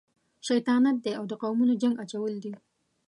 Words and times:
شیطانت 0.47 0.97
دی 1.03 1.11
او 1.19 1.23
د 1.29 1.33
قومونو 1.41 1.73
جنګ 1.81 1.95
اچول 2.03 2.33
دي. 2.43 2.53